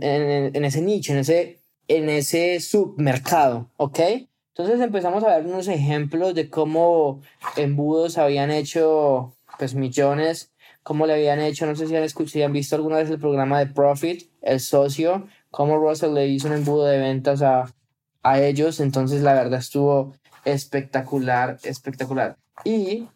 en, 0.00 0.64
ese 0.64 0.80
nicho, 0.80 1.12
en 1.12 1.18
ese, 1.18 1.60
en 1.88 2.08
ese 2.08 2.58
submercado, 2.60 3.68
¿ok? 3.76 4.00
Entonces 4.54 4.80
empezamos 4.80 5.24
a 5.24 5.36
ver 5.36 5.46
unos 5.46 5.68
ejemplos 5.68 6.34
de 6.34 6.48
cómo 6.48 7.20
embudos 7.56 8.16
habían 8.18 8.50
hecho 8.50 9.34
pues 9.58 9.74
millones, 9.74 10.52
cómo 10.82 11.06
le 11.06 11.14
habían 11.14 11.40
hecho, 11.40 11.66
no 11.66 11.76
sé 11.76 11.86
si 11.86 11.96
han, 11.96 12.02
escuchado, 12.02 12.32
si 12.32 12.42
han 12.42 12.52
visto 12.52 12.76
alguna 12.76 12.96
vez 12.96 13.10
el 13.10 13.18
programa 13.18 13.58
de 13.58 13.66
Profit, 13.66 14.30
el 14.40 14.60
socio, 14.60 15.26
cómo 15.50 15.78
Russell 15.78 16.14
le 16.14 16.28
hizo 16.28 16.48
un 16.48 16.54
embudo 16.54 16.86
de 16.86 16.98
ventas 16.98 17.42
a 17.42 17.72
a 18.22 18.40
ellos. 18.40 18.80
Entonces, 18.80 19.22
la 19.22 19.34
verdad 19.34 19.60
estuvo 19.60 20.14
espectacular, 20.44 21.58
espectacular. 21.62 22.36
Y 22.64 23.08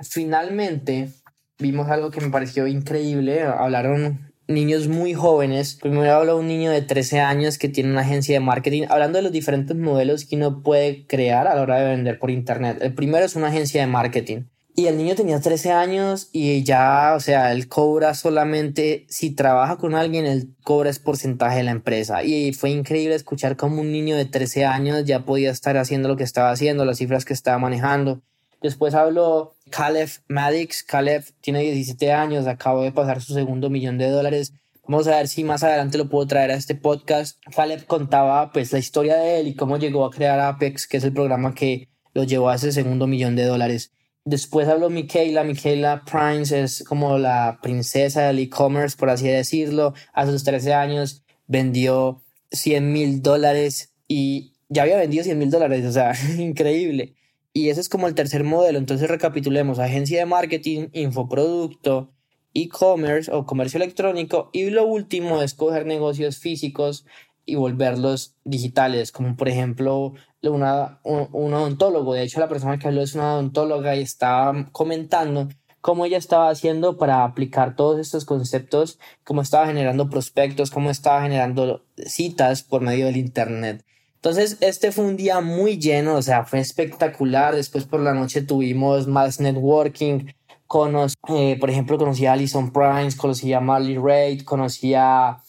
finalmente 0.00 1.10
vimos 1.58 1.88
algo 1.88 2.10
que 2.10 2.20
me 2.20 2.30
pareció 2.30 2.66
increíble. 2.66 3.42
Hablaron 3.42 4.32
niños 4.48 4.88
muy 4.88 5.14
jóvenes. 5.14 5.78
Primero 5.80 6.14
habló 6.14 6.38
un 6.38 6.46
niño 6.46 6.70
de 6.70 6.82
13 6.82 7.20
años 7.20 7.58
que 7.58 7.68
tiene 7.68 7.90
una 7.90 8.02
agencia 8.02 8.34
de 8.34 8.44
marketing, 8.44 8.84
hablando 8.88 9.18
de 9.18 9.22
los 9.22 9.32
diferentes 9.32 9.76
modelos 9.76 10.24
que 10.24 10.36
uno 10.36 10.62
puede 10.62 11.06
crear 11.06 11.46
a 11.46 11.54
la 11.54 11.62
hora 11.62 11.76
de 11.76 11.90
vender 11.90 12.18
por 12.18 12.30
internet. 12.30 12.78
El 12.80 12.94
primero 12.94 13.24
es 13.24 13.36
una 13.36 13.48
agencia 13.48 13.80
de 13.80 13.86
marketing. 13.86 14.42
Y 14.78 14.88
el 14.88 14.98
niño 14.98 15.14
tenía 15.14 15.40
13 15.40 15.72
años 15.72 16.28
y 16.32 16.62
ya, 16.62 17.14
o 17.16 17.20
sea, 17.20 17.50
él 17.52 17.66
cobra 17.66 18.12
solamente, 18.12 19.06
si 19.08 19.30
trabaja 19.30 19.78
con 19.78 19.94
alguien, 19.94 20.26
él 20.26 20.54
cobra 20.64 20.90
es 20.90 20.98
porcentaje 20.98 21.56
de 21.56 21.62
la 21.62 21.70
empresa. 21.70 22.22
Y 22.22 22.52
fue 22.52 22.68
increíble 22.68 23.14
escuchar 23.14 23.56
cómo 23.56 23.80
un 23.80 23.90
niño 23.90 24.16
de 24.16 24.26
13 24.26 24.66
años 24.66 25.06
ya 25.06 25.24
podía 25.24 25.50
estar 25.50 25.78
haciendo 25.78 26.08
lo 26.08 26.18
que 26.18 26.24
estaba 26.24 26.50
haciendo, 26.50 26.84
las 26.84 26.98
cifras 26.98 27.24
que 27.24 27.32
estaba 27.32 27.56
manejando. 27.58 28.20
Después 28.60 28.92
habló 28.92 29.54
Caleb 29.70 30.10
Maddox. 30.28 30.82
Caleb 30.82 31.24
tiene 31.40 31.62
17 31.62 32.12
años, 32.12 32.46
acabó 32.46 32.82
de 32.82 32.92
pasar 32.92 33.22
su 33.22 33.32
segundo 33.32 33.70
millón 33.70 33.96
de 33.96 34.10
dólares. 34.10 34.52
Vamos 34.86 35.08
a 35.08 35.16
ver 35.16 35.28
si 35.28 35.42
más 35.42 35.62
adelante 35.62 35.96
lo 35.96 36.10
puedo 36.10 36.26
traer 36.26 36.50
a 36.50 36.54
este 36.54 36.74
podcast. 36.74 37.38
Caleb 37.54 37.86
contaba 37.86 38.52
pues 38.52 38.72
la 38.72 38.78
historia 38.78 39.16
de 39.16 39.40
él 39.40 39.48
y 39.48 39.54
cómo 39.54 39.78
llegó 39.78 40.04
a 40.04 40.10
crear 40.10 40.38
Apex, 40.38 40.86
que 40.86 40.98
es 40.98 41.04
el 41.04 41.14
programa 41.14 41.54
que 41.54 41.88
lo 42.12 42.24
llevó 42.24 42.50
a 42.50 42.56
ese 42.56 42.72
segundo 42.72 43.06
millón 43.06 43.36
de 43.36 43.44
dólares. 43.44 43.92
Después 44.26 44.66
habló 44.66 44.90
Michaela. 44.90 45.44
Michaela 45.44 46.02
Prince 46.04 46.60
es 46.60 46.82
como 46.82 47.16
la 47.16 47.60
princesa 47.62 48.22
del 48.26 48.40
e-commerce, 48.40 48.96
por 48.96 49.08
así 49.08 49.28
decirlo. 49.28 49.94
A 50.12 50.26
sus 50.26 50.42
13 50.42 50.74
años 50.74 51.22
vendió 51.46 52.24
100 52.50 52.92
mil 52.92 53.22
dólares 53.22 53.94
y 54.08 54.52
ya 54.68 54.82
había 54.82 54.96
vendido 54.96 55.22
100 55.22 55.38
mil 55.38 55.50
dólares, 55.52 55.86
o 55.86 55.92
sea, 55.92 56.12
increíble. 56.38 57.14
Y 57.52 57.68
ese 57.68 57.80
es 57.80 57.88
como 57.88 58.08
el 58.08 58.16
tercer 58.16 58.42
modelo. 58.42 58.78
Entonces 58.78 59.08
recapitulemos, 59.08 59.78
agencia 59.78 60.18
de 60.18 60.26
marketing, 60.26 60.88
infoproducto, 60.92 62.12
e-commerce 62.52 63.30
o 63.30 63.46
comercio 63.46 63.76
electrónico. 63.76 64.50
Y 64.52 64.70
lo 64.70 64.86
último 64.86 65.40
es 65.40 65.54
coger 65.54 65.86
negocios 65.86 66.38
físicos 66.38 67.06
y 67.46 67.54
volverlos 67.54 68.34
digitales, 68.44 69.12
como 69.12 69.36
por 69.36 69.48
ejemplo 69.48 70.12
una, 70.42 71.00
un, 71.02 71.54
odontólogo. 71.54 72.14
De 72.14 72.22
hecho, 72.22 72.40
la 72.40 72.48
persona 72.48 72.78
que 72.78 72.88
habló 72.88 73.02
es 73.02 73.14
una 73.14 73.34
odontóloga 73.34 73.96
y 73.96 74.02
estaba 74.02 74.68
comentando 74.72 75.48
cómo 75.80 76.04
ella 76.04 76.18
estaba 76.18 76.50
haciendo 76.50 76.96
para 76.96 77.24
aplicar 77.24 77.76
todos 77.76 78.00
estos 78.00 78.24
conceptos, 78.24 78.98
cómo 79.24 79.42
estaba 79.42 79.66
generando 79.66 80.10
prospectos, 80.10 80.70
cómo 80.70 80.90
estaba 80.90 81.22
generando 81.22 81.84
citas 82.06 82.62
por 82.62 82.82
medio 82.82 83.06
del 83.06 83.16
Internet. 83.16 83.84
Entonces, 84.16 84.56
este 84.60 84.90
fue 84.90 85.04
un 85.04 85.16
día 85.16 85.40
muy 85.40 85.78
lleno, 85.78 86.16
o 86.16 86.22
sea, 86.22 86.44
fue 86.44 86.58
espectacular. 86.58 87.54
Después 87.54 87.84
por 87.84 88.00
la 88.00 88.14
noche 88.14 88.42
tuvimos 88.42 89.06
más 89.06 89.38
networking. 89.38 90.26
Conocí, 90.66 91.14
eh, 91.28 91.56
por 91.60 91.70
ejemplo, 91.70 91.96
conocí 91.96 92.26
a 92.26 92.32
Alison 92.32 92.72
Price, 92.72 93.16
conocí 93.16 93.52
a 93.52 93.60
Marley 93.60 93.98
Reid, 93.98 94.42
conocí 94.42 94.94
a 94.94 95.40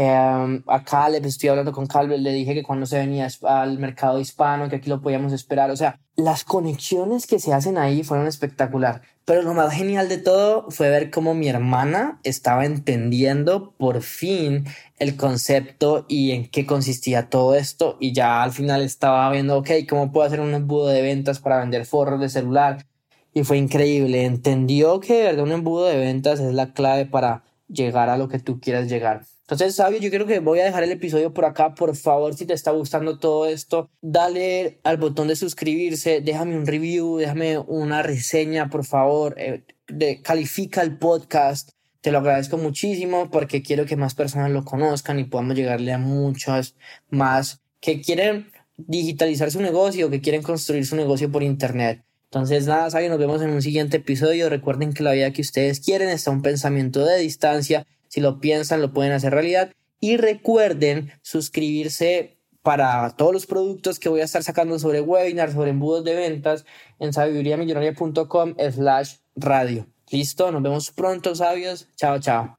eh, 0.00 0.62
a 0.68 0.84
Caleb, 0.84 1.26
estoy 1.26 1.48
hablando 1.48 1.72
con 1.72 1.86
Caleb, 1.86 2.20
le 2.20 2.32
dije 2.32 2.54
que 2.54 2.62
cuando 2.62 2.86
se 2.86 2.98
venía 2.98 3.26
al 3.42 3.80
mercado 3.80 4.20
hispano, 4.20 4.68
que 4.68 4.76
aquí 4.76 4.88
lo 4.88 5.02
podíamos 5.02 5.32
esperar. 5.32 5.72
O 5.72 5.76
sea, 5.76 5.98
las 6.14 6.44
conexiones 6.44 7.26
que 7.26 7.40
se 7.40 7.52
hacen 7.52 7.76
ahí 7.78 8.04
fueron 8.04 8.28
espectacular. 8.28 9.02
Pero 9.24 9.42
lo 9.42 9.54
más 9.54 9.74
genial 9.74 10.08
de 10.08 10.18
todo 10.18 10.70
fue 10.70 10.88
ver 10.88 11.10
cómo 11.10 11.34
mi 11.34 11.48
hermana 11.48 12.20
estaba 12.22 12.64
entendiendo 12.64 13.72
por 13.76 14.02
fin 14.02 14.66
el 15.00 15.16
concepto 15.16 16.06
y 16.08 16.30
en 16.30 16.48
qué 16.48 16.64
consistía 16.64 17.28
todo 17.28 17.56
esto. 17.56 17.96
Y 17.98 18.12
ya 18.12 18.44
al 18.44 18.52
final 18.52 18.82
estaba 18.82 19.28
viendo, 19.32 19.58
ok, 19.58 19.70
¿cómo 19.88 20.12
puedo 20.12 20.28
hacer 20.28 20.38
un 20.38 20.54
embudo 20.54 20.86
de 20.86 21.02
ventas 21.02 21.40
para 21.40 21.58
vender 21.58 21.86
forros 21.86 22.20
de 22.20 22.28
celular? 22.28 22.86
Y 23.34 23.42
fue 23.42 23.58
increíble. 23.58 24.24
Entendió 24.24 25.00
que 25.00 25.14
de 25.14 25.24
verdad 25.24 25.42
un 25.42 25.52
embudo 25.52 25.86
de 25.86 25.96
ventas 25.96 26.38
es 26.38 26.54
la 26.54 26.72
clave 26.72 27.04
para 27.04 27.42
llegar 27.66 28.10
a 28.10 28.16
lo 28.16 28.28
que 28.28 28.38
tú 28.38 28.60
quieras 28.60 28.88
llegar. 28.88 29.22
Entonces, 29.50 29.76
Sabio, 29.76 29.98
yo 29.98 30.10
creo 30.10 30.26
que 30.26 30.40
voy 30.40 30.60
a 30.60 30.64
dejar 30.64 30.82
el 30.82 30.92
episodio 30.92 31.32
por 31.32 31.46
acá. 31.46 31.74
Por 31.74 31.96
favor, 31.96 32.34
si 32.34 32.44
te 32.44 32.52
está 32.52 32.70
gustando 32.70 33.18
todo 33.18 33.46
esto, 33.46 33.88
dale 34.02 34.78
al 34.84 34.98
botón 34.98 35.28
de 35.28 35.36
suscribirse, 35.36 36.20
déjame 36.20 36.54
un 36.54 36.66
review, 36.66 37.16
déjame 37.16 37.56
una 37.56 38.02
reseña, 38.02 38.68
por 38.68 38.84
favor. 38.84 39.36
Eh, 39.38 39.64
califica 40.22 40.82
el 40.82 40.98
podcast. 40.98 41.70
Te 42.02 42.12
lo 42.12 42.18
agradezco 42.18 42.58
muchísimo 42.58 43.30
porque 43.30 43.62
quiero 43.62 43.86
que 43.86 43.96
más 43.96 44.14
personas 44.14 44.50
lo 44.50 44.66
conozcan 44.66 45.18
y 45.18 45.24
podamos 45.24 45.56
llegarle 45.56 45.94
a 45.94 45.98
muchas 45.98 46.76
más 47.08 47.62
que 47.80 48.02
quieren 48.02 48.50
digitalizar 48.76 49.50
su 49.50 49.62
negocio, 49.62 50.10
que 50.10 50.20
quieren 50.20 50.42
construir 50.42 50.84
su 50.84 50.94
negocio 50.94 51.32
por 51.32 51.42
internet. 51.42 52.04
Entonces, 52.24 52.66
nada, 52.66 52.90
Sabio, 52.90 53.08
nos 53.08 53.18
vemos 53.18 53.40
en 53.40 53.48
un 53.48 53.62
siguiente 53.62 53.96
episodio. 53.96 54.50
Recuerden 54.50 54.92
que 54.92 55.02
la 55.02 55.12
vida 55.12 55.32
que 55.32 55.40
ustedes 55.40 55.80
quieren 55.80 56.10
está 56.10 56.30
un 56.30 56.42
pensamiento 56.42 57.02
de 57.02 57.16
distancia 57.16 57.86
si 58.08 58.20
lo 58.20 58.40
piensan, 58.40 58.82
lo 58.82 58.92
pueden 58.92 59.12
hacer 59.12 59.32
realidad. 59.32 59.72
Y 60.00 60.16
recuerden 60.16 61.12
suscribirse 61.22 62.38
para 62.62 63.14
todos 63.16 63.32
los 63.32 63.46
productos 63.46 63.98
que 63.98 64.08
voy 64.08 64.20
a 64.20 64.24
estar 64.24 64.42
sacando 64.42 64.78
sobre 64.78 65.00
webinars, 65.00 65.54
sobre 65.54 65.70
embudos 65.70 66.04
de 66.04 66.14
ventas 66.14 66.64
en 66.98 67.12
sabiduriamillonaria.com 67.12 68.54
slash 68.72 69.14
radio. 69.36 69.86
Listo, 70.10 70.52
nos 70.52 70.62
vemos 70.62 70.90
pronto, 70.90 71.34
sabios. 71.34 71.88
Chao, 71.96 72.18
chao. 72.20 72.57